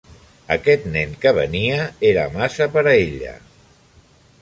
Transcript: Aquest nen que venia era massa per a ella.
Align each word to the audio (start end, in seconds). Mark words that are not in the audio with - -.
Aquest 0.55 0.87
nen 0.95 1.13
que 1.25 1.35
venia 1.39 1.77
era 2.13 2.25
massa 2.41 2.71
per 2.79 2.85
a 2.87 2.99
ella. 3.07 3.39